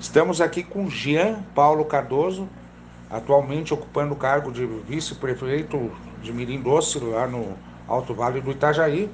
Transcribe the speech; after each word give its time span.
Estamos 0.00 0.40
aqui 0.40 0.62
com 0.62 0.88
Jean 0.88 1.42
Paulo 1.56 1.84
Cardoso, 1.84 2.48
atualmente 3.10 3.74
ocupando 3.74 4.14
o 4.14 4.16
cargo 4.16 4.52
de 4.52 4.64
vice-prefeito 4.64 5.90
de 6.22 6.32
Mirim 6.32 6.60
Doce, 6.60 7.00
lá 7.00 7.26
no 7.26 7.56
Alto 7.88 8.14
Vale 8.14 8.40
do 8.40 8.52
Itajaí, 8.52 9.10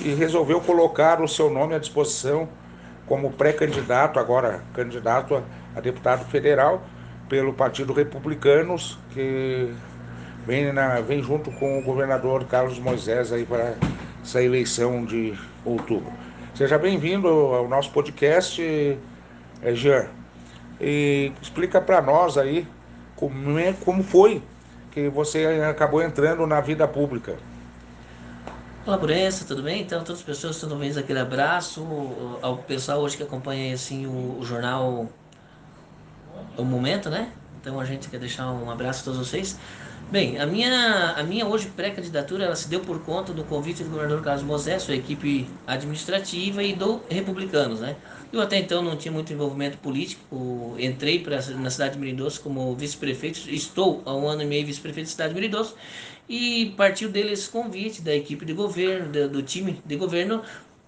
e 0.00 0.14
resolveu 0.14 0.60
colocar 0.60 1.20
o 1.20 1.26
seu 1.26 1.50
nome 1.50 1.74
à 1.74 1.78
disposição 1.80 2.48
como 3.04 3.32
pré-candidato, 3.32 4.20
agora 4.20 4.62
candidato 4.74 5.42
a, 5.74 5.80
deputado 5.80 6.24
federal 6.26 6.84
pelo 7.28 7.52
Partido 7.52 7.92
Republicanos, 7.92 8.96
que 9.12 9.74
vem, 10.46 10.72
na, 10.72 11.00
vem 11.00 11.20
junto 11.20 11.50
com 11.50 11.80
o 11.80 11.82
governador 11.82 12.44
Carlos 12.44 12.78
Moisés 12.78 13.32
aí 13.32 13.44
para 13.44 13.74
essa 14.22 14.40
eleição 14.40 15.04
de 15.04 15.36
outubro. 15.64 16.12
Seja 16.54 16.78
bem-vindo 16.78 17.26
ao 17.26 17.68
nosso 17.68 17.90
podcast, 17.90 18.62
é, 19.62 19.74
Jean. 19.74 20.08
E 20.80 21.32
explica 21.42 21.80
para 21.80 22.00
nós 22.00 22.38
aí 22.38 22.66
como, 23.16 23.58
é, 23.58 23.72
como 23.72 24.02
foi 24.02 24.42
que 24.90 25.08
você 25.08 25.44
acabou 25.68 26.02
entrando 26.02 26.46
na 26.46 26.60
vida 26.60 26.86
pública. 26.88 27.36
Olá, 28.86 28.96
Burença, 28.96 29.44
tudo 29.44 29.62
bem? 29.62 29.82
Então, 29.82 30.02
todas 30.02 30.20
as 30.20 30.26
pessoas, 30.26 30.58
toda 30.58 30.74
vez 30.74 30.96
aquele 30.96 31.18
abraço 31.18 31.86
ao 32.40 32.56
pessoal 32.56 33.00
hoje 33.00 33.16
que 33.16 33.22
acompanha 33.22 33.74
assim, 33.74 34.06
o, 34.06 34.38
o 34.40 34.44
jornal 34.44 35.06
O 36.56 36.64
Momento, 36.64 37.10
né? 37.10 37.30
Então, 37.60 37.78
a 37.78 37.84
gente 37.84 38.08
quer 38.08 38.18
deixar 38.18 38.50
um 38.50 38.70
abraço 38.70 39.02
a 39.02 39.04
todos 39.04 39.28
vocês. 39.28 39.58
Bem, 40.10 40.40
a 40.40 40.46
minha, 40.46 41.12
a 41.12 41.22
minha 41.22 41.46
hoje 41.46 41.68
pré-candidatura 41.68 42.44
ela 42.44 42.56
se 42.56 42.68
deu 42.68 42.80
por 42.80 43.00
conta 43.02 43.32
do 43.32 43.44
convite 43.44 43.84
do 43.84 43.90
governador 43.90 44.20
Carlos 44.24 44.42
Moisés, 44.42 44.82
sua 44.82 44.96
equipe 44.96 45.48
administrativa 45.68 46.64
e 46.64 46.74
do 46.74 47.00
Republicanos, 47.08 47.78
né? 47.78 47.94
Eu 48.32 48.40
até 48.40 48.58
então 48.58 48.82
não 48.82 48.96
tinha 48.96 49.12
muito 49.12 49.32
envolvimento 49.32 49.78
político, 49.78 50.74
entrei 50.80 51.20
pra, 51.20 51.40
na 51.52 51.70
cidade 51.70 51.94
de 51.94 52.00
Meridoso 52.00 52.40
como 52.40 52.74
vice-prefeito, 52.74 53.48
estou 53.50 54.02
há 54.04 54.12
um 54.12 54.26
ano 54.26 54.42
e 54.42 54.46
meio 54.46 54.66
vice-prefeito 54.66 55.06
da 55.06 55.12
cidade 55.12 55.28
de 55.28 55.34
Meridoso, 55.36 55.76
e 56.28 56.74
partiu 56.76 57.08
dele 57.08 57.32
esse 57.32 57.48
convite 57.48 58.02
da 58.02 58.14
equipe 58.14 58.44
de 58.44 58.52
governo, 58.52 59.28
do 59.28 59.42
time 59.42 59.80
de 59.84 59.94
governo, 59.94 60.42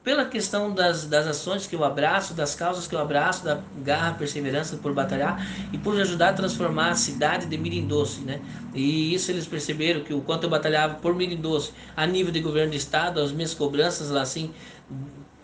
pela 0.04 0.24
questão 0.24 0.74
das, 0.74 1.06
das 1.06 1.26
ações 1.26 1.66
que 1.66 1.76
eu 1.76 1.84
abraço, 1.84 2.34
das 2.34 2.54
causas 2.54 2.86
que 2.88 2.94
eu 2.94 2.98
abraço, 2.98 3.44
da 3.44 3.60
garra, 3.84 4.14
perseverança 4.14 4.76
por 4.76 4.92
batalhar 4.92 5.46
e 5.72 5.78
por 5.78 5.98
ajudar 6.00 6.30
a 6.30 6.32
transformar 6.32 6.90
a 6.90 6.94
cidade 6.96 7.46
de 7.46 7.56
Mirindoce, 7.56 8.22
né? 8.22 8.40
E 8.74 9.14
isso 9.14 9.30
eles 9.30 9.46
perceberam 9.46 10.02
que 10.02 10.12
o 10.12 10.20
quanto 10.20 10.44
eu 10.44 10.50
batalhava 10.50 10.94
por 10.94 11.14
Mirindoce 11.14 11.72
a 11.96 12.06
nível 12.06 12.32
de 12.32 12.40
governo 12.40 12.72
de 12.72 12.78
estado, 12.78 13.20
as 13.20 13.30
minhas 13.30 13.54
cobranças 13.54 14.10
lá 14.10 14.22
assim, 14.22 14.52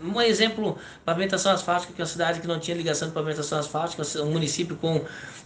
um 0.02 0.20
exemplo, 0.20 0.78
pavimentação 1.04 1.52
asfáltica, 1.52 1.92
que 1.92 2.00
é 2.00 2.04
uma 2.04 2.10
cidade 2.10 2.40
que 2.40 2.46
não 2.46 2.58
tinha 2.58 2.76
ligação 2.76 3.08
de 3.08 3.14
pavimentação 3.14 3.58
asfáltica, 3.58 4.02
um 4.22 4.30
município 4.30 4.76
com 4.76 5.04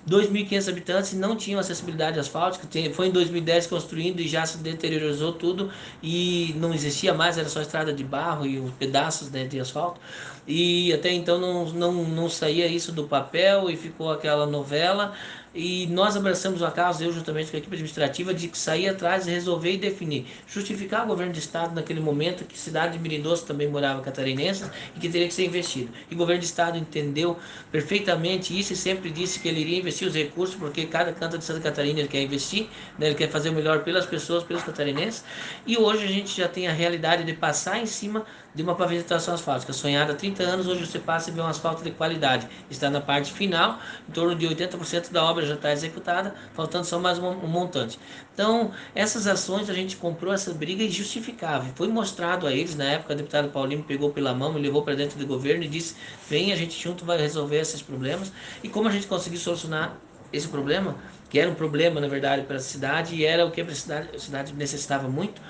2.500 0.09 0.69
habitantes 0.69 1.13
e 1.13 1.17
não 1.17 1.37
tinha 1.37 1.59
acessibilidade 1.59 2.19
asfáltica. 2.19 2.67
Foi 2.93 3.07
em 3.07 3.11
2010 3.11 3.67
construindo 3.67 4.21
e 4.21 4.29
já 4.29 4.45
se 4.45 4.59
deteriorou 4.59 5.33
tudo 5.33 5.71
e 6.03 6.55
não 6.59 6.75
existia 6.75 7.15
mais, 7.15 7.39
era 7.39 7.49
só 7.49 7.63
estrada 7.63 7.93
de 7.93 8.05
barro 8.05 8.47
e 8.47 8.59
os 8.59 8.73
pedaços 8.75 9.31
né, 9.31 9.45
de 9.47 9.59
asfalto. 9.59 10.01
E 10.47 10.93
até 10.93 11.13
então 11.13 11.39
não, 11.39 11.67
não, 11.73 11.93
não 12.05 12.29
saía 12.29 12.67
isso 12.67 12.93
do 12.93 13.05
papel 13.05 13.71
e 13.71 13.77
ficou 13.77 14.11
aquela 14.11 14.45
novela. 14.45 15.13
E 15.55 15.87
nós 15.89 16.17
abraçamos 16.17 16.63
a 16.63 16.71
causa, 16.71 17.05
eu 17.05 17.13
juntamente 17.13 17.51
com 17.51 17.57
a 17.57 17.61
equipe 17.61 17.75
administrativa, 17.75 18.33
de 18.33 18.51
sair 18.57 18.89
atrás 18.89 19.27
resolver 19.27 19.73
e 19.73 19.77
definir, 19.77 20.27
justificar 20.47 21.05
o 21.05 21.07
governo 21.09 21.33
de 21.33 21.41
estado 21.41 21.75
naquele 21.75 22.01
momento 22.01 22.45
que 22.45 22.59
cidade 22.59 22.95
de 22.95 22.99
Mirindoso 22.99 23.45
também 23.45 23.69
morava 23.69 24.01
catarinenses 24.01 24.71
e 24.97 25.01
que 25.01 25.11
teria 25.11 25.29
que 25.29 25.35
ser 25.35 25.45
investido. 25.45 25.93
E 26.11 26.15
o 26.15 26.17
governo 26.17 26.41
de 26.41 26.47
estado 26.47 26.79
entendeu 26.79 27.39
perfeitamente 27.71 28.59
isso 28.59 28.73
e 28.73 28.77
sempre 28.77 29.11
disse 29.11 29.41
que 29.41 29.49
ele 29.49 29.61
iria 29.61 29.79
investir 29.79 30.09
os 30.09 30.15
recursos, 30.15 30.55
porque 30.55 30.87
cada 30.87 31.13
canto 31.13 31.37
de 31.37 31.45
Santa 31.45 31.61
Catarina 31.61 32.01
ele 32.01 32.09
quer 32.09 32.23
investir, 32.23 32.69
né? 32.99 33.09
ele 33.09 33.15
quer 33.15 33.29
fazer 33.29 33.51
o 33.51 33.53
melhor 33.53 33.85
pelas 33.85 34.07
pessoas, 34.07 34.43
pelos 34.45 34.63
catarinenses. 34.63 35.23
E 35.67 35.77
hoje 35.77 36.05
a 36.05 36.09
gente 36.09 36.35
já 36.35 36.49
tem 36.49 36.67
a 36.67 36.73
realidade 36.73 37.25
de 37.25 37.33
passar 37.35 37.79
em 37.79 37.87
cima 37.87 38.25
de 38.55 38.63
uma 38.63 38.75
pavimentação 38.75 39.35
asfáltica 39.35 39.73
sonhada 39.73 40.13
há 40.13 40.17
30 40.17 40.43
anos, 40.43 40.67
hoje 40.67 40.87
você 40.87 40.99
passa 40.99 41.31
e 41.31 41.33
vê 41.33 41.41
um 41.41 41.47
asfalto 41.47 41.83
de 41.83 41.91
qualidade. 41.91 42.47
Está 42.71 42.91
na 42.91 43.01
parte 43.01 43.33
final, 43.33 43.79
em 44.09 44.13
torno 44.13 44.35
de 44.35 44.47
80% 44.47 45.11
da 45.11 45.25
obra 45.25 45.47
já 45.47 45.55
está 45.55 45.73
executada, 45.73 46.35
faltando 46.53 46.85
só 46.85 46.99
mais 46.99 47.19
um, 47.19 47.35
montante. 47.47 47.99
Então, 48.35 48.73
essas 48.95 49.27
ações 49.27 49.71
a 49.71 49.75
gente 49.75 49.97
comprou 49.97 50.33
essa 50.35 50.53
briga 50.53 50.89
justificava. 50.89 51.65
Foi 51.75 51.89
mostrado 51.89 52.47
a 52.47 52.53
eles, 52.53 52.75
na 52.77 52.85
época 52.85 53.15
o 53.15 53.17
deputado 53.17 53.49
Paulinho 53.49 53.83
pegou 53.83 54.11
pela 54.11 54.35
mão, 54.35 54.53
me 54.53 54.61
levou 54.61 54.83
para 54.83 54.95
dentro 54.95 55.19
do 55.19 55.27
governo 55.27 55.65
e 55.65 55.69
disse: 55.69 55.97
vem, 56.29 56.53
a 56.53 56.57
gente 56.57 56.81
junto 56.81 57.05
vai 57.05 57.19
resolver 57.19 57.59
esses 57.59 57.81
problemas. 57.81 58.33
E 58.63 58.69
como 58.69 58.89
a 58.89 58.93
gente 58.93 59.07
conseguiu 59.07 59.39
solucionar 59.39 59.97
esse 60.33 60.49
problema, 60.49 60.97
que 61.29 61.39
era 61.39 61.51
um 61.51 61.55
problema 61.55 62.01
na 62.01 62.09
verdade 62.09 62.43
para 62.43 62.57
a 62.57 62.61
cidade 62.61 63.15
e 63.15 63.25
era 63.25 63.45
o 63.45 63.51
que 63.51 63.61
a 63.61 63.75
cidade, 63.75 64.09
a 64.15 64.19
cidade 64.19 64.53
necessitava 64.55 65.09
muito, 65.09 65.41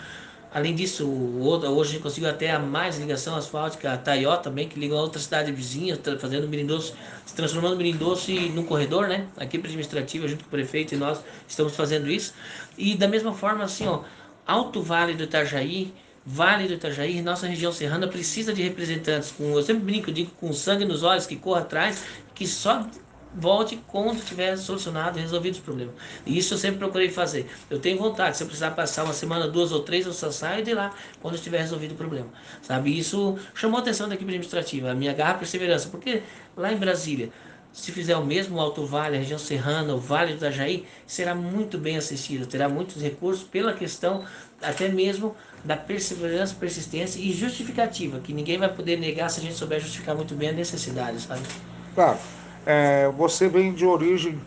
Além 0.54 0.74
disso, 0.74 1.08
hoje 1.08 1.98
conseguiu 1.98 2.28
até 2.28 2.50
a 2.50 2.58
mais 2.58 2.98
ligação 2.98 3.34
asfáltica, 3.34 3.90
a 3.90 3.96
Taió 3.96 4.36
também, 4.36 4.68
que 4.68 4.78
liga 4.78 4.94
a 4.94 5.00
outra 5.00 5.18
cidade 5.18 5.50
vizinha, 5.50 5.98
fazendo 6.18 6.46
Mirindoce, 6.46 6.92
se 7.24 7.34
transformando 7.34 7.76
Mirindoce 7.76 8.50
num 8.50 8.64
corredor, 8.64 9.08
né? 9.08 9.26
A 9.38 9.44
equipe 9.44 9.66
administrativa, 9.66 10.28
junto 10.28 10.44
com 10.44 10.48
o 10.48 10.50
prefeito 10.50 10.94
e 10.94 10.98
nós, 10.98 11.24
estamos 11.48 11.74
fazendo 11.74 12.10
isso. 12.10 12.34
E 12.76 12.94
da 12.94 13.08
mesma 13.08 13.32
forma, 13.32 13.64
assim, 13.64 13.86
ó, 13.86 14.02
Alto 14.46 14.82
Vale 14.82 15.14
do 15.14 15.24
Itajaí, 15.24 15.94
Vale 16.26 16.68
do 16.68 16.74
Itajaí, 16.74 17.22
nossa 17.22 17.46
região 17.46 17.72
serrana 17.72 18.06
precisa 18.06 18.52
de 18.52 18.62
representantes 18.62 19.30
com, 19.30 19.56
eu 19.56 19.62
sempre 19.62 19.84
brinco, 19.84 20.12
digo, 20.12 20.32
com 20.32 20.52
sangue 20.52 20.84
nos 20.84 21.02
olhos, 21.02 21.24
que 21.24 21.36
corra 21.36 21.62
atrás, 21.62 22.04
que 22.34 22.46
só 22.46 22.86
volte 23.34 23.82
quando 23.86 24.22
tiver 24.24 24.56
solucionado 24.56 25.18
resolvido 25.18 25.54
os 25.54 25.60
problemas. 25.60 25.94
E 26.26 26.36
isso 26.36 26.54
eu 26.54 26.58
sempre 26.58 26.78
procurei 26.78 27.10
fazer. 27.10 27.48
Eu 27.70 27.78
tenho 27.78 27.98
vontade, 27.98 28.36
se 28.36 28.42
eu 28.42 28.46
precisar 28.46 28.72
passar 28.72 29.04
uma 29.04 29.14
semana, 29.14 29.48
duas 29.48 29.72
ou 29.72 29.80
três, 29.80 30.06
eu 30.06 30.12
só 30.12 30.30
saio 30.30 30.64
de 30.64 30.74
lá 30.74 30.94
quando 31.20 31.34
estiver 31.34 31.60
resolvido 31.60 31.92
o 31.92 31.96
problema. 31.96 32.28
Sabe? 32.60 32.96
Isso 32.96 33.38
chamou 33.54 33.78
a 33.78 33.80
atenção 33.80 34.08
da 34.08 34.14
equipe 34.14 34.30
administrativa, 34.30 34.90
a 34.90 34.94
minha 34.94 35.12
garra 35.12 35.34
perseverança, 35.34 35.88
porque 35.88 36.22
lá 36.56 36.72
em 36.72 36.76
Brasília, 36.76 37.30
se 37.72 37.90
fizer 37.90 38.16
o 38.16 38.24
mesmo 38.24 38.60
Alto 38.60 38.84
Vale, 38.84 39.16
a 39.16 39.20
região 39.20 39.38
serrana, 39.38 39.94
o 39.94 39.98
Vale 39.98 40.32
do 40.32 40.36
Itajaí, 40.36 40.84
será 41.06 41.34
muito 41.34 41.78
bem 41.78 41.96
assistido, 41.96 42.46
terá 42.46 42.68
muitos 42.68 43.00
recursos 43.00 43.42
pela 43.42 43.72
questão 43.72 44.24
até 44.60 44.88
mesmo 44.88 45.34
da 45.64 45.76
perseverança, 45.76 46.54
persistência 46.54 47.18
e 47.18 47.32
justificativa, 47.32 48.20
que 48.20 48.32
ninguém 48.32 48.58
vai 48.58 48.68
poder 48.72 48.98
negar 48.98 49.30
se 49.30 49.40
a 49.40 49.42
gente 49.42 49.54
souber 49.54 49.80
justificar 49.80 50.14
muito 50.14 50.34
bem 50.34 50.50
a 50.50 50.52
necessidade, 50.52 51.20
sabe? 51.20 51.42
Claro 51.94 52.18
é, 52.66 53.08
você 53.08 53.48
vem 53.48 53.72
de 53.72 53.84
origem 53.86 54.40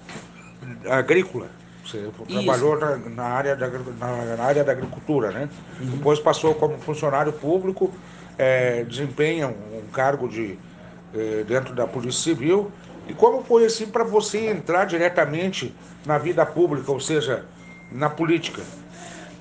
agrícola. 0.89 1.47
Você 1.85 1.99
Isso. 1.99 2.25
trabalhou 2.25 2.79
na 3.11 3.23
área, 3.23 3.55
da, 3.55 3.67
na, 3.67 4.43
área 4.43 4.63
da 4.63 4.71
agricultura, 4.71 5.31
né? 5.31 5.49
Uhum. 5.79 5.91
Depois 5.91 6.19
passou 6.19 6.55
como 6.55 6.77
funcionário 6.79 7.31
público, 7.31 7.93
é, 8.37 8.83
desempenha 8.83 9.47
um, 9.47 9.87
cargo 9.93 10.27
de, 10.27 10.57
é, 11.13 11.43
dentro 11.43 11.75
da 11.75 11.85
Polícia 11.85 12.23
Civil. 12.23 12.71
E 13.07 13.13
como 13.13 13.43
foi 13.43 13.65
assim 13.65 13.85
para 13.85 14.03
você 14.03 14.47
entrar 14.47 14.85
diretamente 14.85 15.75
na 16.05 16.17
vida 16.17 16.43
pública, 16.43 16.91
ou 16.91 16.99
seja, 16.99 17.45
na 17.91 18.09
política? 18.09 18.63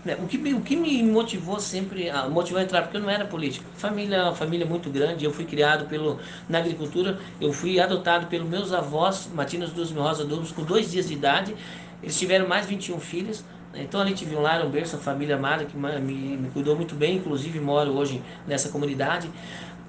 Né, 0.04 0.16
o 0.20 0.26
que, 0.26 0.36
o 0.52 0.60
que 0.60 0.76
me 0.76 1.02
motivou 1.02 1.58
sempre, 1.58 2.10
a, 2.10 2.28
motivou 2.28 2.60
a 2.60 2.62
entrar, 2.62 2.82
porque 2.82 2.98
eu 2.98 3.00
não 3.00 3.08
era 3.08 3.24
político. 3.24 3.64
Família, 3.76 4.32
família 4.32 4.66
muito 4.66 4.90
grande, 4.90 5.24
eu 5.24 5.32
fui 5.32 5.46
criado 5.46 5.86
pelo, 5.86 6.20
na 6.48 6.58
agricultura, 6.58 7.18
eu 7.40 7.52
fui 7.52 7.80
adotado 7.80 8.26
pelos 8.26 8.48
meus 8.48 8.72
avós, 8.72 9.28
Matinos 9.32 9.70
dos 9.70 9.90
Rosa 9.90 10.24
Dubos, 10.24 10.52
com 10.52 10.62
dois 10.62 10.90
dias 10.90 11.08
de 11.08 11.14
idade. 11.14 11.54
Eles 12.02 12.18
tiveram 12.18 12.46
mais 12.46 12.66
21 12.66 13.00
filhos. 13.00 13.42
Né, 13.72 13.82
então 13.82 13.98
ali 13.98 14.12
tive 14.12 14.36
um 14.36 14.42
lar, 14.42 14.62
um 14.62 14.70
berço, 14.70 14.96
uma 14.96 15.02
família 15.02 15.36
amada 15.36 15.64
que 15.64 15.76
me, 15.76 16.36
me 16.36 16.50
cuidou 16.50 16.76
muito 16.76 16.94
bem, 16.94 17.16
inclusive 17.16 17.58
moro 17.58 17.92
hoje 17.92 18.22
nessa 18.46 18.68
comunidade. 18.68 19.30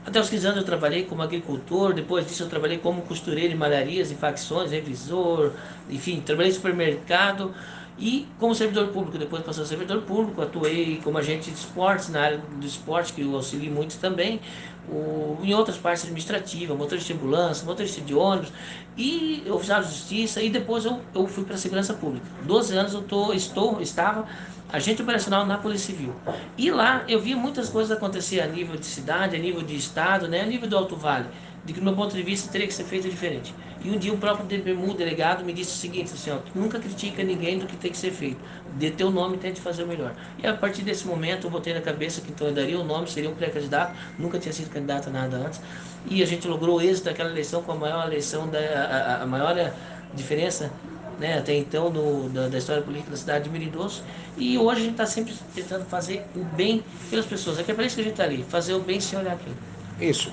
Até 0.06 0.20
os 0.20 0.30
15 0.30 0.46
anos 0.46 0.60
eu 0.60 0.64
trabalhei 0.64 1.04
como 1.04 1.24
agricultor, 1.24 1.92
depois 1.92 2.28
disso 2.28 2.44
eu 2.44 2.50
trabalhei 2.50 2.78
como 2.78 3.02
costureiro 3.02 3.54
em 3.54 3.58
malharias 3.58 4.12
e 4.12 4.16
facções, 4.16 4.70
revisor, 4.70 5.52
enfim, 5.90 6.22
trabalhei 6.22 6.52
em 6.52 6.54
supermercado. 6.54 7.54
E 7.98 8.28
como 8.38 8.54
servidor 8.54 8.90
público, 8.90 9.18
depois 9.18 9.42
passou 9.42 9.64
a 9.64 9.68
servidor 9.68 10.02
público, 10.02 10.42
atuei 10.42 11.00
como 11.02 11.18
agente 11.18 11.50
de 11.50 11.58
esportes, 11.58 12.10
na 12.10 12.22
área 12.22 12.38
do 12.38 12.66
esporte, 12.66 13.14
que 13.14 13.22
eu 13.22 13.34
auxilio 13.34 13.72
muito 13.72 13.98
também, 14.00 14.42
o, 14.90 15.40
em 15.42 15.54
outras 15.54 15.78
partes 15.78 16.04
administrativas, 16.04 16.78
motorista 16.78 17.14
de 17.14 17.20
ambulância, 17.20 17.66
motorista 17.66 18.02
de 18.02 18.14
ônibus, 18.14 18.52
e 18.98 19.44
oficial 19.50 19.82
de 19.82 19.88
justiça, 19.88 20.42
e 20.42 20.50
depois 20.50 20.84
eu, 20.84 21.00
eu 21.16 21.26
fui 21.26 21.46
para 21.46 21.56
a 21.56 21.58
segurança 21.58 21.94
pública. 21.94 22.26
12 22.42 22.78
anos 22.78 22.94
eu 22.94 23.02
tô, 23.02 23.32
estou, 23.32 23.82
estava 23.82 24.28
agente 24.76 25.02
operacional 25.02 25.46
na 25.46 25.58
Polícia 25.58 25.94
Civil. 25.94 26.14
E 26.58 26.70
lá 26.72 27.04
eu 27.08 27.20
via 27.20 27.36
muitas 27.36 27.70
coisas 27.70 27.96
acontecer 27.96 28.42
a 28.42 28.48
nível 28.48 28.76
de 28.76 28.86
cidade, 28.86 29.36
a 29.36 29.40
nível 29.40 29.62
de 29.62 29.76
estado, 29.76 30.28
né, 30.28 30.42
a 30.42 30.46
nível 30.46 30.70
do 30.70 30.78
Alto 30.78 30.96
Vale 30.96 31.28
de 31.66 31.74
que, 31.74 31.80
do 31.80 31.84
meu 31.84 31.96
ponto 31.96 32.16
de 32.16 32.22
vista, 32.22 32.52
teria 32.52 32.68
que 32.68 32.74
ser 32.74 32.84
feito 32.84 33.10
diferente. 33.10 33.54
E 33.84 33.90
um 33.90 33.98
dia 33.98 34.14
o 34.14 34.18
próprio 34.18 34.46
DPMU, 34.46 34.94
delegado, 34.94 35.44
me 35.44 35.52
disse 35.52 35.72
o 35.72 35.76
seguinte, 35.76 36.14
assim, 36.14 36.30
ó, 36.30 36.38
nunca 36.54 36.80
critica 36.80 37.24
ninguém 37.24 37.58
do 37.58 37.66
que 37.66 37.76
tem 37.76 37.90
que 37.90 37.98
ser 37.98 38.12
feito. 38.12 38.38
Dê 38.76 38.92
teu 38.92 39.10
nome 39.10 39.36
e 39.36 39.40
tente 39.40 39.60
fazer 39.60 39.84
o 39.84 39.88
melhor. 39.88 40.14
E 40.42 40.46
a 40.46 40.54
partir 40.54 40.84
desse 40.84 41.08
momento 41.08 41.48
eu 41.48 41.52
botei 41.52 41.74
na 41.74 41.82
cabeça 41.82 42.22
que 42.22 42.32
então 42.32 42.48
eu 42.48 42.54
daria 42.54 42.80
o 42.80 42.84
nome, 42.84 43.10
seria 43.10 43.30
um 43.30 43.34
pré-candidato, 43.34 43.96
nunca 44.20 44.38
tinha 44.38 44.54
sido 44.54 44.70
candidato 44.70 45.10
a 45.10 45.12
nada 45.12 45.38
antes. 45.38 45.60
E 46.08 46.22
a 46.22 46.26
gente 46.26 46.48
logrou 46.48 46.78
o 46.78 46.82
êxito 46.82 47.06
daquela 47.06 47.32
eleição 47.32 47.64
com 47.64 47.72
a 47.72 47.76
maior 47.76 48.06
eleição, 48.06 48.48
da, 48.48 48.60
a, 48.60 49.24
a 49.24 49.26
maior 49.26 49.74
diferença 50.14 50.72
né, 51.20 51.38
até 51.38 51.56
então 51.56 51.90
no, 51.90 52.30
da, 52.30 52.48
da, 52.48 52.58
história 52.58 52.82
política 52.82 53.12
da 53.12 53.18
cidade 53.18 53.46
de 53.46 53.50
Meridoso. 53.50 54.04
E 54.38 54.58
hoje 54.58 54.82
a 54.82 54.84
gente 54.84 54.92
está 54.92 55.06
sempre 55.06 55.34
tentando 55.54 55.86
fazer 55.86 56.26
o 56.36 56.44
bem 56.44 56.84
pelas 57.10 57.26
pessoas. 57.26 57.60
É 57.60 57.64
que 57.64 57.72
é 57.72 57.74
para 57.74 57.86
isso 57.86 57.96
que 57.96 58.02
a 58.02 58.04
gente 58.04 58.14
está 58.14 58.24
ali, 58.24 58.46
fazer 58.50 58.74
o 58.74 58.80
bem 58.80 59.00
sem 59.00 59.18
olhar 59.18 59.34
aqui. 59.34 59.52
Isso. 60.00 60.32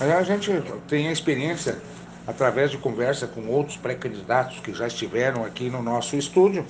A 0.00 0.22
gente 0.22 0.50
tem 0.88 1.08
a 1.08 1.12
experiência 1.12 1.78
através 2.26 2.70
de 2.70 2.78
conversa 2.78 3.26
com 3.26 3.46
outros 3.48 3.76
pré-candidatos 3.76 4.60
que 4.60 4.72
já 4.72 4.86
estiveram 4.86 5.44
aqui 5.44 5.68
no 5.68 5.82
nosso 5.82 6.16
estúdio. 6.16 6.64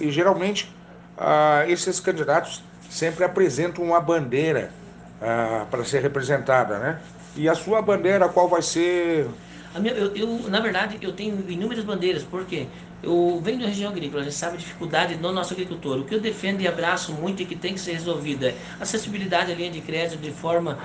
E 0.00 0.10
geralmente 0.10 0.70
ah, 1.16 1.64
esses 1.66 1.98
candidatos 1.98 2.62
sempre 2.90 3.24
apresentam 3.24 3.84
uma 3.84 4.00
bandeira 4.00 4.70
ah, 5.20 5.66
para 5.70 5.84
ser 5.84 6.02
representada, 6.02 6.78
né? 6.78 7.00
E 7.34 7.48
a 7.48 7.54
sua 7.54 7.82
bandeira, 7.82 8.28
qual 8.28 8.48
vai 8.48 8.62
ser? 8.62 9.28
Minha, 9.80 9.94
eu, 9.94 10.14
eu, 10.14 10.48
na 10.48 10.60
verdade, 10.60 10.98
eu 11.00 11.12
tenho 11.12 11.48
inúmeras 11.50 11.84
bandeiras, 11.84 12.24
porque 12.24 12.66
eu 13.02 13.40
venho 13.42 13.60
da 13.60 13.66
região 13.66 13.90
agrícola, 13.90 14.22
a 14.22 14.24
gente 14.24 14.34
sabe 14.34 14.56
a 14.56 14.58
dificuldade 14.58 15.16
do 15.16 15.32
nosso 15.32 15.52
agricultor. 15.52 15.98
O 15.98 16.04
que 16.04 16.14
eu 16.14 16.20
defendo 16.20 16.60
e 16.60 16.68
abraço 16.68 17.12
muito 17.12 17.42
e 17.42 17.46
que 17.46 17.54
tem 17.56 17.74
que 17.74 17.80
ser 17.80 17.92
resolvido 17.92 18.46
é 18.46 18.54
acessibilidade 18.80 19.52
à 19.52 19.54
linha 19.54 19.70
de 19.70 19.80
crédito 19.80 20.20
de 20.20 20.32
forma 20.32 20.78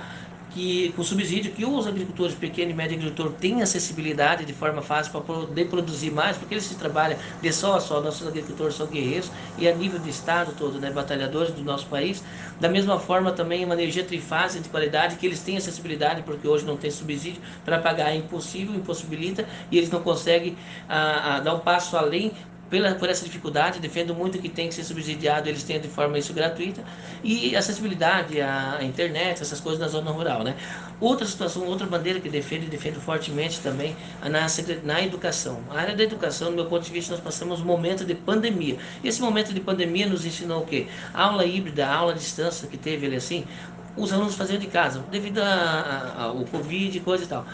que 0.54 0.92
com 0.96 1.04
subsídio 1.04 1.52
que 1.52 1.66
os 1.66 1.88
agricultores 1.88 2.36
pequenos 2.36 2.74
e 2.74 2.76
médio 2.76 2.98
agricultor 2.98 3.32
têm 3.34 3.62
acessibilidade 3.62 4.46
de 4.46 4.54
forma 4.54 4.82
fácil 4.82 5.12
para 5.12 5.22
poder 5.22 5.66
produzir 5.66 6.12
mais, 6.12 6.38
porque 6.38 6.54
eles 6.54 6.66
se 6.66 6.76
trabalham 6.76 7.18
de 7.42 7.54
só 7.54 7.76
a 7.76 7.80
só, 7.80 8.02
nossos 8.02 8.28
agricultores 8.28 8.76
são 8.76 8.88
guerreiros 8.88 9.32
e 9.58 9.68
a 9.68 9.74
nível 9.74 10.00
de 10.00 10.10
estado 10.10 10.54
todo, 10.58 10.80
né, 10.80 10.92
batalhadores 10.92 11.54
do 11.54 11.64
nosso 11.64 11.86
país. 11.88 12.24
Da 12.60 12.70
mesma 12.70 13.00
forma 13.00 13.32
também 13.32 13.64
uma 13.64 13.74
energia 13.74 14.04
trifásica 14.04 14.62
de 14.62 14.70
qualidade 14.70 15.16
que 15.16 15.26
eles 15.26 15.40
têm 15.42 15.58
acessibilidade 15.58 16.24
porque 16.24 16.48
hoje 16.48 16.66
não 16.66 16.78
tem 16.78 16.92
subsídio 16.92 17.42
para 17.64 17.80
pagar 17.80 18.12
é 18.12 18.16
impossível, 18.16 18.76
impossibilita 18.76 19.48
e 19.72 19.78
eles 19.78 19.90
não 19.90 20.02
conseguem 20.02 20.58
a, 20.88 20.98
ah, 20.98 21.02
a, 21.02 21.36
ah, 21.36 21.40
dar 21.40 21.56
um 21.56 21.60
passo 21.60 21.96
além 21.96 22.32
pela, 22.72 22.96
por 22.96 23.10
essa 23.10 23.26
dificuldade, 23.26 23.80
defendo 23.80 24.16
muito 24.16 24.40
que 24.40 24.48
tem 24.48 24.70
que 24.70 24.74
ser 24.74 24.86
subsidiado, 24.86 25.50
eles 25.50 25.62
têm 25.62 25.80
de 25.80 25.90
forma 25.90 26.18
isso 26.18 26.34
gratuita, 26.34 26.82
e 27.22 27.54
acessibilidade 27.54 28.40
à 28.40 28.80
internet, 28.82 29.42
essas 29.42 29.60
coisas 29.60 29.80
na 29.80 29.90
zona 29.90 30.10
rural. 30.10 30.42
Né? 30.42 30.56
Outra 31.02 31.28
situação, 31.28 31.66
outra 31.66 31.86
bandeira 31.86 32.22
que 32.22 32.30
defendo 32.30 32.64
e 32.64 32.68
defendo 32.68 33.02
fortemente 33.02 33.60
também 33.60 33.96
na, 34.24 34.48
na 34.84 35.04
educação. 35.04 35.60
A 35.70 35.80
área 35.82 35.96
da 35.96 36.04
educação, 36.04 36.52
do 36.52 36.56
meu 36.56 36.66
ponto 36.66 36.86
de 36.86 36.92
vista, 36.92 37.12
nós 37.12 37.22
passamos 37.22 37.60
um 37.60 37.66
momento 37.66 38.06
de 38.06 38.16
pandemia. 38.16 38.78
E 39.04 39.08
esse 39.10 39.22
momento 39.22 39.54
de 39.54 39.60
pandemia 39.60 40.08
nos 40.08 40.26
ensinou 40.26 40.62
o 40.62 40.66
quê? 40.66 40.88
Aula 41.14 41.46
híbrida, 41.46 41.86
aula 41.86 42.14
à 42.14 42.16
distância 42.16 42.70
que 42.70 42.78
teve 42.78 43.06
ele 43.06 43.18
assim, 43.18 43.44
os 43.98 44.14
alunos 44.14 44.36
faziam 44.36 44.58
de 44.58 44.68
casa, 44.68 45.04
devido 45.12 45.40
ao 45.40 46.46
Covid 46.46 46.98
e 46.98 47.02
coisa 47.02 47.26
e 47.26 47.28
tal. 47.28 47.46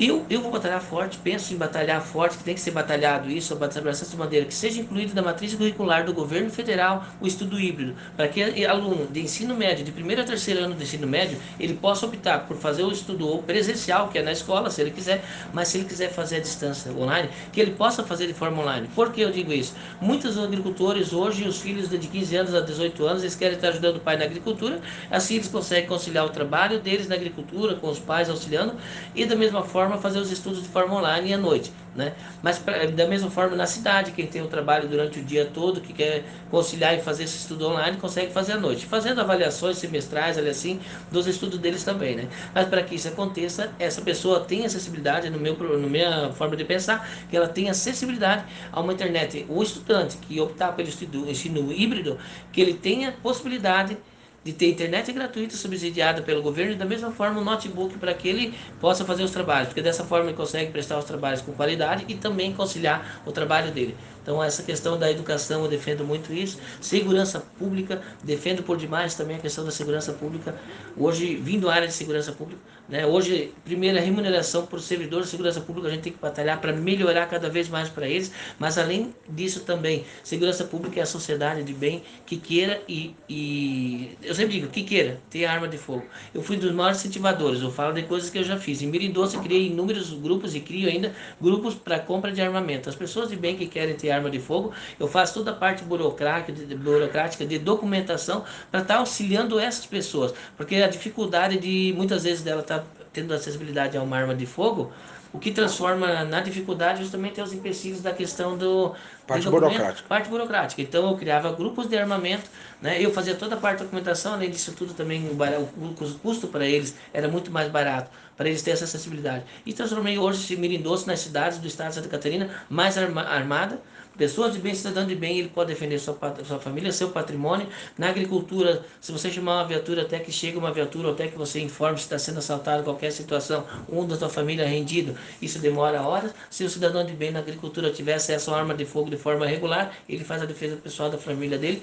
Eu, 0.00 0.24
eu 0.30 0.40
vou 0.40 0.50
batalhar 0.50 0.80
forte, 0.80 1.18
penso 1.18 1.52
em 1.52 1.56
batalhar 1.56 2.00
forte, 2.00 2.38
que 2.38 2.44
tem 2.44 2.54
que 2.54 2.60
ser 2.60 2.70
batalhado 2.70 3.30
isso, 3.30 3.52
a 3.52 3.56
batalhar 3.56 3.92
de 3.92 4.16
maneira 4.16 4.46
que 4.46 4.54
seja 4.54 4.80
incluído 4.80 5.14
na 5.14 5.20
matriz 5.20 5.54
curricular 5.54 6.04
do 6.04 6.14
governo 6.14 6.50
federal 6.50 7.04
o 7.20 7.26
estudo 7.26 7.60
híbrido, 7.60 7.94
para 8.16 8.26
que 8.26 8.64
aluno 8.64 9.06
de 9.06 9.20
ensino 9.20 9.54
médio, 9.54 9.84
de 9.84 9.92
primeiro 9.92 10.22
a 10.22 10.24
terceiro 10.24 10.64
ano 10.64 10.74
do 10.74 10.82
ensino 10.82 11.06
médio, 11.06 11.38
ele 11.60 11.74
possa 11.74 12.06
optar 12.06 12.46
por 12.46 12.56
fazer 12.56 12.82
o 12.82 12.90
estudo 12.90 13.42
presencial, 13.42 14.08
que 14.08 14.18
é 14.18 14.22
na 14.22 14.32
escola, 14.32 14.70
se 14.70 14.80
ele 14.80 14.90
quiser, 14.90 15.22
mas 15.52 15.68
se 15.68 15.78
ele 15.78 15.84
quiser 15.84 16.10
fazer 16.10 16.36
a 16.36 16.40
distância 16.40 16.90
online, 16.90 17.28
que 17.52 17.60
ele 17.60 17.72
possa 17.72 18.02
fazer 18.02 18.26
de 18.26 18.34
forma 18.34 18.62
online. 18.62 18.88
Por 18.94 19.12
que 19.12 19.20
eu 19.20 19.30
digo 19.30 19.52
isso? 19.52 19.74
Muitos 20.00 20.38
agricultores 20.38 21.12
hoje, 21.12 21.46
os 21.46 21.60
filhos 21.60 21.88
de 21.90 21.98
15 21.98 22.36
anos 22.36 22.54
a 22.54 22.60
18 22.60 23.04
anos, 23.04 23.22
eles 23.22 23.36
querem 23.36 23.56
estar 23.56 23.68
ajudando 23.68 23.96
o 23.96 24.00
pai 24.00 24.16
na 24.16 24.24
agricultura, 24.24 24.80
assim 25.10 25.34
eles 25.34 25.48
conseguem 25.48 25.86
conciliar 25.86 26.24
o 26.24 26.30
trabalho 26.30 26.80
deles 26.80 27.06
na 27.06 27.14
agricultura, 27.14 27.76
com 27.76 27.88
os 27.90 27.98
pais 27.98 28.30
auxiliando, 28.30 28.74
e 29.14 29.24
da 29.26 29.36
mesma 29.36 29.62
forma 29.62 29.91
forma 29.92 29.98
fazer 29.98 30.18
os 30.18 30.30
estudos 30.30 30.62
de 30.62 30.68
forma 30.68 30.94
online 30.94 31.34
à 31.34 31.38
noite, 31.38 31.72
né? 31.94 32.14
Mas 32.42 32.58
pra, 32.58 32.86
da 32.86 33.06
mesma 33.06 33.30
forma 33.30 33.56
na 33.56 33.66
cidade, 33.66 34.12
quem 34.12 34.26
tem 34.26 34.42
o 34.42 34.46
trabalho 34.46 34.88
durante 34.88 35.20
o 35.20 35.24
dia 35.24 35.44
todo, 35.44 35.80
que 35.80 35.92
quer 35.92 36.24
conciliar 36.50 36.96
e 36.96 37.00
fazer 37.00 37.24
esse 37.24 37.36
estudo 37.36 37.68
online, 37.68 37.96
consegue 37.96 38.32
fazer 38.32 38.52
à 38.52 38.58
noite, 38.58 38.86
fazendo 38.86 39.20
avaliações 39.20 39.76
semestrais, 39.78 40.38
ali 40.38 40.48
assim, 40.48 40.80
dos 41.10 41.26
estudos 41.26 41.58
deles 41.58 41.84
também, 41.84 42.16
né? 42.16 42.28
Mas 42.54 42.68
para 42.68 42.82
que 42.82 42.94
isso 42.94 43.08
aconteça, 43.08 43.72
essa 43.78 44.00
pessoa 44.00 44.40
tem 44.40 44.64
acessibilidade, 44.64 45.28
no 45.30 45.38
meu, 45.38 45.54
no 45.54 45.88
minha 45.88 46.32
forma 46.32 46.56
de 46.56 46.64
pensar, 46.64 47.08
que 47.28 47.36
ela 47.36 47.48
tem 47.48 47.68
acessibilidade 47.68 48.44
a 48.72 48.80
uma 48.80 48.92
internet. 48.92 49.44
O 49.48 49.62
estudante 49.62 50.16
que 50.16 50.40
optar 50.40 50.72
pelo 50.72 50.88
estudo, 50.88 51.28
ensino 51.28 51.72
híbrido, 51.72 52.18
que 52.52 52.60
ele 52.60 52.74
tenha 52.74 53.12
possibilidade 53.12 53.96
de 54.44 54.52
ter 54.52 54.70
internet 54.70 55.12
gratuita 55.12 55.56
subsidiada 55.56 56.22
pelo 56.22 56.42
governo 56.42 56.72
e 56.72 56.76
da 56.76 56.84
mesma 56.84 57.12
forma 57.12 57.40
um 57.40 57.44
notebook 57.44 57.98
para 57.98 58.12
que 58.12 58.28
ele 58.28 58.54
possa 58.80 59.04
fazer 59.04 59.22
os 59.22 59.30
trabalhos, 59.30 59.68
porque 59.68 59.82
dessa 59.82 60.04
forma 60.04 60.26
ele 60.26 60.36
consegue 60.36 60.72
prestar 60.72 60.98
os 60.98 61.04
trabalhos 61.04 61.40
com 61.40 61.52
qualidade 61.52 62.04
e 62.08 62.14
também 62.14 62.52
conciliar 62.52 63.22
o 63.24 63.32
trabalho 63.32 63.70
dele. 63.70 63.96
Então 64.22 64.42
essa 64.42 64.62
questão 64.62 64.98
da 64.98 65.10
educação 65.10 65.62
eu 65.62 65.68
defendo 65.68 66.04
muito 66.04 66.32
isso, 66.32 66.58
segurança 66.80 67.40
pública, 67.58 68.00
defendo 68.22 68.62
por 68.62 68.76
demais 68.76 69.14
também 69.14 69.36
a 69.36 69.40
questão 69.40 69.64
da 69.64 69.70
segurança 69.70 70.12
pública. 70.12 70.54
Hoje, 70.96 71.36
vindo 71.36 71.68
à 71.68 71.74
área 71.74 71.88
de 71.88 71.94
segurança 71.94 72.32
pública, 72.32 72.60
né? 72.88 73.06
Hoje, 73.06 73.54
primeiro, 73.64 73.96
a 73.96 74.00
remuneração 74.00 74.66
para 74.66 74.76
o 74.76 74.80
servidor 74.80 75.22
de 75.22 75.28
segurança 75.28 75.60
pública, 75.60 75.88
a 75.88 75.90
gente 75.90 76.02
tem 76.02 76.12
que 76.12 76.18
batalhar 76.18 76.60
para 76.60 76.72
melhorar 76.72 77.26
cada 77.26 77.48
vez 77.48 77.68
mais 77.68 77.88
para 77.88 78.08
eles, 78.08 78.32
mas 78.58 78.76
além 78.76 79.14
disso 79.28 79.60
também, 79.60 80.04
segurança 80.22 80.64
pública 80.64 81.00
é 81.00 81.02
a 81.02 81.06
sociedade 81.06 81.62
de 81.62 81.72
bem 81.72 82.02
que 82.26 82.36
queira 82.36 82.82
e, 82.88 83.14
e 83.28 84.16
eu 84.22 84.34
sempre 84.34 84.52
digo, 84.52 84.68
que 84.68 84.82
queira 84.82 85.20
ter 85.30 85.46
arma 85.46 85.68
de 85.68 85.78
fogo. 85.78 86.04
Eu 86.34 86.42
fui 86.42 86.56
um 86.56 86.60
dos 86.60 86.72
maiores 86.72 86.98
incentivadores, 86.98 87.62
eu 87.62 87.70
falo 87.70 87.92
de 87.92 88.02
coisas 88.02 88.30
que 88.30 88.38
eu 88.38 88.44
já 88.44 88.58
fiz. 88.58 88.82
Em 88.82 88.86
Mirindoce 88.88 89.36
eu 89.36 89.42
criei 89.42 89.68
inúmeros 89.68 90.12
grupos 90.12 90.54
e 90.54 90.60
crio 90.60 90.88
ainda 90.88 91.14
grupos 91.40 91.74
para 91.74 91.98
compra 91.98 92.30
de 92.30 92.40
armamento. 92.40 92.88
As 92.88 92.94
pessoas 92.94 93.30
de 93.30 93.36
bem 93.36 93.56
que 93.56 93.66
querem 93.66 93.94
ter 93.96 94.10
arma 94.12 94.30
de 94.30 94.38
fogo, 94.38 94.72
eu 94.98 95.08
faço 95.08 95.34
toda 95.34 95.50
a 95.50 95.54
parte 95.54 95.84
burocrática 95.84 96.52
de, 96.52 96.74
burocrática 96.74 97.44
de 97.44 97.58
documentação 97.58 98.44
para 98.70 98.80
estar 98.80 98.94
tá 98.94 99.00
auxiliando 99.00 99.58
essas 99.58 99.86
pessoas, 99.86 100.34
porque 100.56 100.76
a 100.76 100.88
dificuldade 100.88 101.58
de 101.58 101.94
muitas 101.96 102.24
vezes 102.24 102.42
dela 102.42 102.60
estar 102.60 102.80
tá 102.80 102.86
tendo 103.12 103.32
acessibilidade 103.34 103.96
a 103.96 104.02
uma 104.02 104.16
arma 104.16 104.34
de 104.34 104.46
fogo, 104.46 104.92
o 105.32 105.38
que 105.38 105.50
transforma 105.50 106.24
na 106.24 106.40
dificuldade 106.40 107.00
justamente 107.00 107.40
é 107.40 107.42
os 107.42 107.54
empecilhos 107.54 108.02
da 108.02 108.12
questão 108.12 108.56
do 108.56 108.94
parte 109.26 109.48
burocrática. 109.48 110.08
Parte 110.08 110.28
burocrática. 110.28 110.82
Então 110.82 111.08
eu 111.08 111.16
criava 111.16 111.50
grupos 111.52 111.86
de 111.86 111.96
armamento, 111.96 112.50
né? 112.82 113.02
Eu 113.02 113.10
fazia 113.12 113.34
toda 113.34 113.54
a 113.54 113.58
parte 113.58 113.78
da 113.78 113.84
documentação, 113.84 114.34
além 114.34 114.50
disso 114.50 114.72
tudo 114.72 114.92
também 114.92 115.26
o, 115.26 115.62
o 115.86 115.94
custo 116.22 116.48
para 116.48 116.66
eles 116.66 116.94
era 117.14 117.28
muito 117.28 117.50
mais 117.50 117.70
barato, 117.70 118.10
para 118.36 118.48
eles 118.48 118.62
terem 118.62 118.74
essa 118.74 118.84
acessibilidade. 118.84 119.44
E 119.64 119.72
transformei 119.72 120.18
hoje 120.18 120.56
Mirindoce 120.56 121.06
nas 121.06 121.20
cidades 121.20 121.58
do 121.58 121.66
estado 121.66 121.88
de 121.88 121.94
Santa 121.96 122.08
Catarina 122.08 122.50
mais 122.68 122.96
arma, 122.98 123.22
armada, 123.22 123.80
Pessoas 124.16 124.52
de 124.52 124.58
bem, 124.58 124.74
cidadão 124.74 125.06
de 125.06 125.14
bem, 125.14 125.38
ele 125.38 125.48
pode 125.48 125.72
defender 125.72 125.98
sua, 125.98 126.16
sua 126.46 126.58
família, 126.58 126.92
seu 126.92 127.10
patrimônio. 127.10 127.66
Na 127.96 128.10
agricultura, 128.10 128.84
se 129.00 129.10
você 129.10 129.30
chamar 129.30 129.56
uma 129.56 129.66
viatura 129.66 130.02
até 130.02 130.18
que 130.18 130.30
chegue 130.30 130.58
uma 130.58 130.70
viatura, 130.70 131.10
até 131.10 131.28
que 131.28 131.36
você 131.36 131.60
informe 131.60 131.96
se 131.96 132.04
está 132.04 132.18
sendo 132.18 132.38
assaltado, 132.38 132.82
qualquer 132.82 133.10
situação, 133.10 133.64
um 133.88 134.06
da 134.06 134.16
sua 134.16 134.28
família 134.28 134.64
é 134.64 134.66
rendido, 134.66 135.16
isso 135.40 135.58
demora 135.58 136.02
horas. 136.02 136.34
Se 136.50 136.62
o 136.62 136.68
cidadão 136.68 137.06
de 137.06 137.14
bem 137.14 137.30
na 137.30 137.38
agricultura 137.38 137.90
tiver 137.90 138.14
acesso 138.14 138.52
a 138.52 138.58
arma 138.58 138.74
de 138.74 138.84
fogo 138.84 139.08
de 139.08 139.16
forma 139.16 139.46
regular, 139.46 139.96
ele 140.06 140.24
faz 140.24 140.42
a 140.42 140.46
defesa 140.46 140.76
pessoal 140.76 141.08
da 141.08 141.16
família 141.16 141.56
dele 141.56 141.82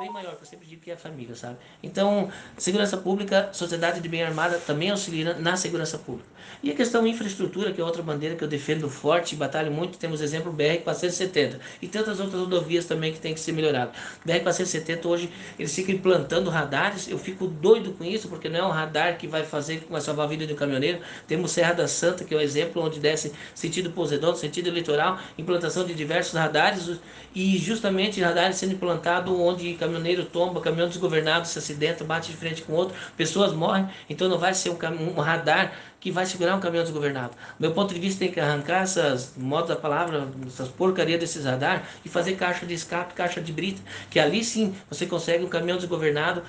bem 0.00 0.10
maior, 0.10 0.34
que 0.34 0.42
eu 0.42 0.46
sempre 0.46 0.66
digo 0.66 0.80
que 0.80 0.90
é 0.90 0.94
a 0.94 0.96
família, 0.96 1.34
sabe? 1.34 1.58
Então, 1.82 2.30
segurança 2.56 2.96
pública, 2.96 3.50
sociedade 3.52 4.00
de 4.00 4.08
bem 4.08 4.22
armada 4.22 4.58
também 4.58 4.90
auxilia 4.90 5.34
na 5.34 5.56
segurança 5.56 5.98
pública. 5.98 6.26
E 6.62 6.70
a 6.70 6.74
questão 6.74 7.06
infraestrutura, 7.06 7.70
que 7.72 7.80
é 7.80 7.84
outra 7.84 8.02
bandeira 8.02 8.34
que 8.34 8.42
eu 8.42 8.48
defendo 8.48 8.88
forte 8.88 9.34
e 9.34 9.36
batalho 9.36 9.70
muito, 9.70 9.98
temos 9.98 10.22
exemplo 10.22 10.52
BR-470 10.52 11.58
e 11.82 11.86
tantas 11.86 12.18
outras 12.18 12.40
rodovias 12.40 12.86
também 12.86 13.12
que 13.12 13.20
tem 13.20 13.34
que 13.34 13.40
ser 13.40 13.52
melhorado. 13.52 13.92
BR-470 14.26 15.04
hoje, 15.04 15.30
eles 15.58 15.74
ficam 15.74 15.94
implantando 15.94 16.48
radares, 16.48 17.06
eu 17.06 17.18
fico 17.18 17.46
doido 17.46 17.92
com 17.92 18.04
isso, 18.04 18.28
porque 18.28 18.48
não 18.48 18.58
é 18.58 18.64
um 18.64 18.70
radar 18.70 19.18
que 19.18 19.26
vai 19.26 19.44
fazer 19.44 19.82
com 19.82 20.00
salvar 20.00 20.24
a 20.24 20.28
vida 20.28 20.46
de 20.46 20.54
um 20.54 20.56
caminhoneiro. 20.56 21.00
Temos 21.28 21.50
Serra 21.50 21.74
da 21.74 21.86
Santa, 21.86 22.24
que 22.24 22.32
é 22.32 22.36
o 22.36 22.40
um 22.40 22.42
exemplo 22.42 22.82
onde 22.82 22.98
desce 22.98 23.32
sentido 23.54 23.90
Poseidon, 23.90 24.34
sentido 24.34 24.70
litoral, 24.70 25.18
implantação 25.36 25.84
de 25.84 25.92
diversos 25.92 26.32
radares 26.32 26.98
e 27.34 27.58
justamente 27.58 28.20
radares 28.20 28.56
sendo 28.56 28.72
implantados 28.72 29.32
onde 29.32 29.74
caminhoneiro 29.90 30.24
tomba, 30.24 30.60
caminhão 30.60 30.88
desgovernado 30.88 31.46
se 31.46 31.58
acidenta, 31.58 32.04
bate 32.04 32.30
de 32.30 32.36
frente 32.36 32.62
com 32.62 32.72
outro, 32.72 32.94
pessoas 33.16 33.52
morrem, 33.52 33.88
então 34.08 34.28
não 34.28 34.38
vai 34.38 34.54
ser 34.54 34.70
um, 34.70 34.78
um 35.16 35.20
radar 35.20 35.72
que 35.98 36.10
vai 36.10 36.24
segurar 36.24 36.56
um 36.56 36.60
caminhão 36.60 36.84
desgovernado. 36.84 37.36
meu 37.58 37.72
ponto 37.72 37.92
de 37.92 38.00
vista 38.00 38.20
tem 38.20 38.32
que 38.32 38.40
arrancar 38.40 38.82
essas, 38.82 39.34
modo 39.36 39.68
da 39.68 39.76
palavra, 39.76 40.28
essas 40.46 40.68
porcarias 40.68 41.20
desses 41.20 41.44
radar 41.44 41.84
e 42.04 42.08
fazer 42.08 42.36
caixa 42.36 42.64
de 42.64 42.72
escape, 42.72 43.12
caixa 43.14 43.40
de 43.40 43.52
brita, 43.52 43.82
que 44.08 44.18
ali 44.18 44.42
sim 44.42 44.74
você 44.88 45.04
consegue 45.04 45.44
um 45.44 45.48
caminhão 45.48 45.76
desgovernado 45.76 46.42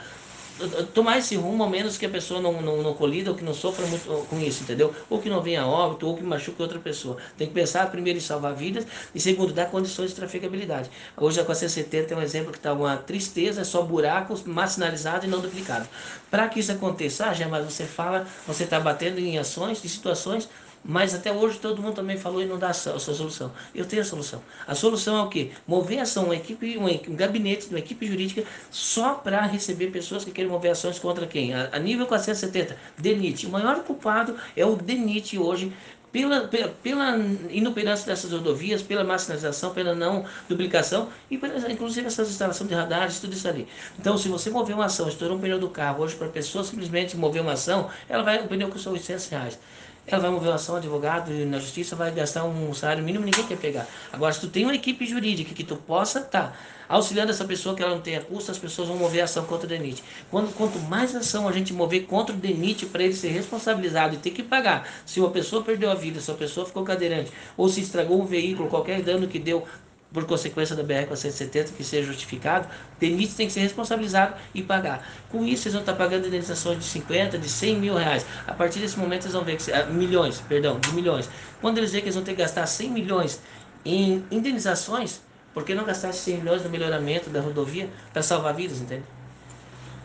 tomar 0.94 1.18
esse 1.18 1.36
rumo, 1.36 1.64
ao 1.64 1.70
menos 1.70 1.98
que 1.98 2.06
a 2.06 2.10
pessoa 2.10 2.42
não, 2.42 2.62
não, 2.62 2.82
não 2.82 2.94
colida 2.94 3.32
ou 3.32 3.38
que 3.38 3.44
não 3.44 3.54
sofra 3.54 3.86
muito 3.88 4.06
com 4.28 4.40
isso, 4.40 4.64
entendeu? 4.64 4.94
Ou 5.10 5.20
que 5.20 5.30
não 5.30 5.42
venha 5.42 5.62
a 5.62 5.68
óbito, 5.68 6.08
ou 6.08 6.16
que 6.16 6.24
machuque 6.24 6.62
outra 6.62 6.80
pessoa. 6.80 7.18
Tem 7.38 7.48
que 7.48 7.54
pensar 7.54 7.90
primeiro 7.90 8.18
em 8.18 8.22
salvar 8.22 8.54
vidas 8.54 8.86
e 9.14 9.20
segundo, 9.20 9.54
dar 9.54 9.68
condições 9.68 10.12
de 10.12 10.16
trafegabilidade. 10.16 10.90
Hoje 11.18 11.40
a 11.40 11.46
470 11.46 12.08
tem 12.08 12.18
um 12.18 12.22
exemplo 12.22 12.52
que 12.52 12.58
está 12.58 12.74
uma 12.74 12.98
tristeza, 12.98 13.62
é 13.62 13.64
só 13.64 13.82
buracos, 13.82 14.44
mais 14.44 14.72
sinalizado 14.72 15.26
e 15.26 15.30
não 15.30 15.40
duplicado. 15.40 15.88
Para 16.30 16.48
que 16.48 16.60
isso 16.60 16.72
aconteça, 16.72 17.28
ah, 17.28 17.34
já, 17.34 17.48
mas 17.48 17.66
você 17.66 17.86
fala, 17.86 18.28
você 18.48 18.64
está 18.64 18.80
batendo 18.80 19.20
em 19.20 19.38
ações, 19.38 19.82
de 19.82 19.90
situações 19.90 20.48
mas 20.84 21.14
até 21.14 21.32
hoje 21.32 21.60
todo 21.60 21.82
mundo 21.82 21.96
também 21.96 22.18
falou 22.18 22.42
e 22.42 22.46
não 22.46 22.58
dá 22.58 22.70
a 22.70 22.74
sua 22.74 23.00
solução. 23.00 23.52
Eu 23.74 23.86
tenho 23.86 24.02
a 24.02 24.06
solução. 24.06 24.42
A 24.68 24.74
solução 24.74 25.18
é 25.18 25.22
o 25.22 25.30
quê? 25.30 25.52
Mover 25.68 26.00
ação, 26.00 26.26
uma 26.26 26.36
equipe, 26.36 26.78
um, 26.78 27.16
gabinete, 27.16 27.68
uma 27.70 27.80
equipe 27.80 28.08
jurídica 28.08 28.44
só 28.72 29.14
para 29.14 29.42
receber 29.44 29.88
pessoas 29.88 30.26
que 30.26 30.32
querem 30.32 30.50
mover 30.50 30.72
ações 30.72 30.98
contra 30.98 31.28
quem? 31.28 31.54
A, 31.54 31.70
a 31.72 31.80
nível 31.80 32.08
470, 32.08 32.78
DENIT. 32.98 33.46
O 33.46 33.50
maior 33.50 33.84
culpado 33.84 34.36
é 34.56 34.66
o 34.66 34.76
DENIT 34.76 35.38
hoje, 35.38 35.72
pela, 36.12 36.42
pela, 36.42 36.68
pela, 36.70 37.18
inoperância 37.50 38.06
dessas 38.06 38.32
rodovias, 38.32 38.82
pela 38.82 39.04
marginalização, 39.04 39.74
pela 39.74 39.96
não 39.96 40.26
duplicação 40.50 41.10
e 41.30 41.38
pela, 41.38 41.72
inclusive 41.72 42.06
essas 42.08 42.30
instalações 42.30 42.70
de 42.70 42.76
radares, 42.76 43.20
tudo 43.20 43.34
isso 43.34 43.48
ali. 43.48 43.68
Então, 43.98 44.18
se 44.18 44.28
você 44.28 44.50
mover 44.50 44.76
uma 44.76 44.86
ação, 44.86 45.08
estourou 45.08 45.38
um 45.38 45.40
pneu 45.40 45.60
do 45.60 45.70
carro, 45.70 46.04
hoje 46.04 46.16
para 46.16 46.28
a 46.28 46.32
pessoa 46.32 46.64
simplesmente 46.64 47.16
mover 47.16 47.42
uma 47.42 47.54
ação, 47.54 47.90
ela 48.10 48.24
vai, 48.24 48.44
o 48.44 48.48
pneu 48.48 48.68
custa 48.68 48.90
800 48.90 49.28
reais 49.30 49.60
ela 50.08 50.22
vai 50.22 50.32
mover 50.32 50.50
uma 50.50 50.56
ação, 50.56 50.76
advogado, 50.76 51.32
na 51.46 51.60
justiça 51.60 51.96
vai 51.96 52.12
gastar 52.12 52.44
um 52.44 52.74
salário 52.74 53.04
mínimo, 53.04 53.24
ninguém 53.24 53.46
quer 53.46 53.58
pegar. 53.58 53.88
Agora, 54.12 54.34
se 54.34 54.42
tu 54.42 54.48
tem 54.48 54.66
uma 54.66 54.76
equipe 54.76 55.06
jurídica 55.06 55.54
que 55.54 55.64
tu 55.64 55.76
possa 55.76 56.20
estar 56.20 56.50
tá 56.50 56.54
auxiliando 56.90 57.32
essa 57.32 57.46
pessoa 57.46 57.76
que 57.76 57.82
ela 57.82 57.96
não 57.96 58.02
tenha 58.02 58.20
custo, 58.20 58.52
as 58.52 58.58
pessoas 58.58 58.88
vão 58.88 58.98
mover 58.98 59.24
ação 59.24 59.46
contra 59.46 59.66
o 59.66 59.70
DENIT. 59.70 60.04
Quando, 60.30 60.54
quanto 60.54 60.78
mais 60.80 61.16
ação 61.16 61.48
a 61.48 61.52
gente 61.52 61.72
mover 61.72 62.06
contra 62.06 62.36
o 62.36 62.38
DENIT 62.38 62.88
para 62.88 63.04
ele 63.04 63.14
ser 63.14 63.30
responsabilizado 63.30 64.16
e 64.16 64.18
ter 64.18 64.32
que 64.32 64.44
pagar, 64.44 64.88
se 65.06 65.20
uma 65.20 65.30
pessoa 65.30 65.64
perdeu 65.64 65.90
a 65.90 65.96
vida, 65.96 66.20
se 66.20 66.30
uma 66.30 66.38
pessoa 66.38 66.66
ficou 66.66 66.84
cadeirante, 66.84 67.32
ou 67.56 67.70
se 67.70 67.80
estragou 67.80 68.22
um 68.22 68.26
veículo, 68.26 68.70
qualquer 68.70 69.02
dano 69.02 69.28
que 69.28 69.40
deu 69.40 69.66
por 70.14 70.26
consequência 70.26 70.76
da 70.76 70.84
BR-470 70.84 71.72
que 71.76 71.84
seja 71.84 72.08
justificado, 72.08 72.68
o 72.68 73.00
tem 73.00 73.18
que 73.18 73.50
ser 73.50 73.62
responsabilizado 73.62 74.36
e 74.54 74.62
pagar. 74.62 75.08
Com 75.30 75.46
isso, 75.46 75.68
eles 75.68 75.74
vão 75.74 75.82
estar 75.82 75.94
pagando 75.94 76.28
indenizações 76.28 76.80
de 76.80 76.86
50, 76.86 77.38
de 77.38 77.48
100 77.48 77.76
mil 77.78 77.96
reais. 77.96 78.26
A 78.46 78.54
partir 78.54 78.80
desse 78.80 79.00
momento, 79.00 79.24
eles 79.24 79.34
vão 79.34 79.44
ver 79.44 79.58
que... 79.58 79.72
Ah, 79.72 79.86
milhões, 79.86 80.42
perdão, 80.42 80.80
de 80.80 80.92
milhões. 80.94 81.30
Quando 81.62 81.78
eles 81.78 81.92
verem 81.92 82.04
que 82.04 82.08
eles 82.08 82.16
vão 82.16 82.24
ter 82.24 82.34
que 82.34 82.42
gastar 82.42 82.66
100 82.66 82.90
milhões 82.90 83.42
em 83.86 84.24
indenizações, 84.30 85.22
por 85.54 85.64
que 85.64 85.74
não 85.74 85.86
gastar 85.86 86.14
100 86.14 86.38
milhões 86.38 86.64
no 86.64 86.70
melhoramento 86.70 87.30
da 87.30 87.42
rodovia 87.42 87.90
para 88.12 88.22
salvar 88.22 88.54
vidas, 88.54 88.80
entende? 88.80 89.04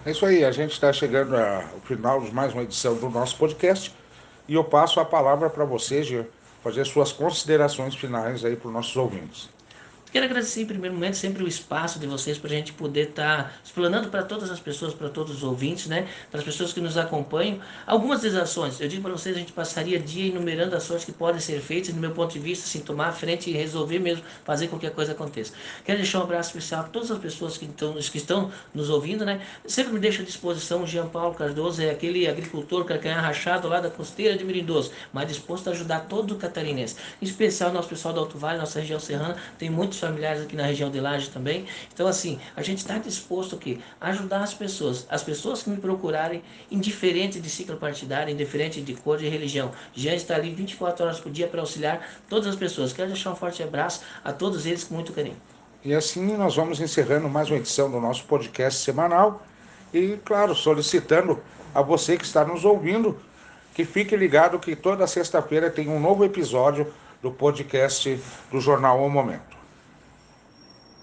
É 0.04 0.12
isso 0.12 0.24
aí, 0.24 0.44
a 0.44 0.52
gente 0.52 0.72
está 0.72 0.92
chegando 0.92 1.36
ao 1.36 1.80
final 1.84 2.20
de 2.20 2.32
mais 2.32 2.52
uma 2.52 2.62
edição 2.62 2.94
do 2.94 3.10
nosso 3.10 3.36
podcast 3.36 3.92
e 4.46 4.54
eu 4.54 4.62
passo 4.62 5.00
a 5.00 5.04
palavra 5.04 5.50
para 5.50 5.64
você, 5.64 6.02
Gê, 6.02 6.24
fazer 6.62 6.84
suas 6.84 7.10
considerações 7.10 7.94
finais 7.94 8.44
aí 8.44 8.54
para 8.54 8.68
os 8.68 8.74
nossos 8.74 8.96
ouvintes. 8.96 9.55
Quero 10.16 10.24
agradecer 10.24 10.62
em 10.62 10.64
primeiro 10.64 10.94
momento 10.94 11.14
sempre 11.18 11.44
o 11.44 11.46
espaço 11.46 11.98
de 11.98 12.06
vocês 12.06 12.38
para 12.38 12.50
a 12.50 12.54
gente 12.54 12.72
poder 12.72 13.10
estar 13.10 13.44
tá 13.44 13.50
explanando 13.62 14.08
para 14.08 14.22
todas 14.22 14.50
as 14.50 14.58
pessoas, 14.58 14.94
para 14.94 15.10
todos 15.10 15.36
os 15.36 15.42
ouvintes, 15.42 15.88
né? 15.88 16.08
para 16.30 16.40
as 16.40 16.46
pessoas 16.46 16.72
que 16.72 16.80
nos 16.80 16.96
acompanham, 16.96 17.60
algumas 17.86 18.22
das 18.22 18.34
ações. 18.34 18.80
Eu 18.80 18.88
digo 18.88 19.02
para 19.02 19.12
vocês, 19.12 19.36
a 19.36 19.38
gente 19.38 19.52
passaria 19.52 19.98
dia 19.98 20.28
enumerando 20.28 20.74
ações 20.74 21.04
que 21.04 21.12
podem 21.12 21.38
ser 21.38 21.60
feitas, 21.60 21.92
do 21.92 22.00
meu 22.00 22.12
ponto 22.12 22.32
de 22.32 22.38
vista, 22.38 22.64
assim, 22.64 22.80
tomar 22.80 23.08
a 23.08 23.12
frente 23.12 23.50
e 23.50 23.52
resolver 23.52 23.98
mesmo, 23.98 24.24
fazer 24.42 24.68
com 24.68 24.78
que 24.78 24.86
a 24.86 24.90
coisa 24.90 25.12
aconteça. 25.12 25.52
Quero 25.84 25.98
deixar 25.98 26.20
um 26.20 26.22
abraço 26.22 26.48
especial 26.48 26.80
a 26.80 26.84
todas 26.84 27.10
as 27.10 27.18
pessoas 27.18 27.58
que 27.58 27.66
estão, 27.66 27.92
que 27.92 28.16
estão 28.16 28.50
nos 28.72 28.88
ouvindo, 28.88 29.22
né? 29.22 29.42
Sempre 29.66 29.92
me 29.92 30.00
deixo 30.00 30.22
à 30.22 30.24
disposição 30.24 30.84
o 30.84 30.86
Jean 30.86 31.08
Paulo 31.08 31.34
Cardoso, 31.34 31.82
é 31.82 31.90
aquele 31.90 32.26
agricultor 32.26 32.86
carcanhar 32.86 33.22
rachado 33.22 33.68
lá 33.68 33.80
da 33.80 33.90
costeira 33.90 34.34
de 34.34 34.44
Mirindoso, 34.44 34.92
mas 35.12 35.28
disposto 35.28 35.68
a 35.68 35.72
ajudar 35.72 36.06
todo 36.08 36.30
o 36.30 36.36
catarinense. 36.36 36.96
Em 37.20 37.26
especial 37.26 37.70
nosso 37.70 37.90
pessoal 37.90 38.14
do 38.14 38.20
Alto 38.20 38.38
Vale, 38.38 38.58
nossa 38.58 38.80
região 38.80 38.98
serrana, 38.98 39.36
tem 39.58 39.68
muitos 39.68 40.05
familiares 40.06 40.42
aqui 40.42 40.54
na 40.54 40.64
região 40.64 40.90
de 40.90 41.00
Laje 41.00 41.30
também. 41.30 41.66
Então, 41.92 42.06
assim, 42.06 42.38
a 42.54 42.62
gente 42.62 42.78
está 42.78 42.98
disposto 42.98 43.56
aqui 43.56 43.80
a 44.00 44.08
ajudar 44.10 44.42
as 44.42 44.54
pessoas. 44.54 45.06
As 45.08 45.22
pessoas 45.22 45.62
que 45.62 45.70
me 45.70 45.76
procurarem, 45.76 46.42
indiferente 46.70 47.40
de 47.40 47.50
ciclo 47.50 47.76
partidário, 47.76 48.32
indiferente 48.32 48.80
de 48.80 48.94
cor 48.94 49.22
e 49.22 49.28
religião. 49.28 49.72
Já 49.94 50.14
está 50.14 50.36
ali 50.36 50.54
24 50.54 51.04
horas 51.04 51.20
por 51.20 51.32
dia 51.32 51.48
para 51.48 51.60
auxiliar 51.60 52.08
todas 52.28 52.46
as 52.46 52.56
pessoas. 52.56 52.92
Quero 52.92 53.08
deixar 53.08 53.32
um 53.32 53.36
forte 53.36 53.62
abraço 53.62 54.02
a 54.24 54.32
todos 54.32 54.66
eles 54.66 54.84
com 54.84 54.94
muito 54.94 55.12
carinho. 55.12 55.36
E 55.84 55.94
assim 55.94 56.36
nós 56.36 56.56
vamos 56.56 56.80
encerrando 56.80 57.28
mais 57.28 57.48
uma 57.48 57.58
edição 57.58 57.90
do 57.90 58.00
nosso 58.00 58.24
podcast 58.24 58.80
semanal. 58.80 59.44
E, 59.92 60.18
claro, 60.24 60.54
solicitando 60.54 61.40
a 61.74 61.82
você 61.82 62.16
que 62.16 62.24
está 62.24 62.44
nos 62.44 62.64
ouvindo 62.64 63.18
que 63.74 63.84
fique 63.84 64.16
ligado 64.16 64.58
que 64.58 64.74
toda 64.74 65.06
sexta-feira 65.06 65.70
tem 65.70 65.88
um 65.88 66.00
novo 66.00 66.24
episódio 66.24 66.92
do 67.22 67.30
podcast 67.30 68.18
do 68.50 68.58
Jornal 68.60 69.04
O 69.04 69.10
Momento. 69.10 69.55